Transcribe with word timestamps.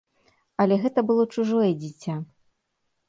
Але 0.63 0.75
гэта 0.85 0.99
было 1.11 1.23
чужое 1.35 1.71
дзіця. 1.83 2.17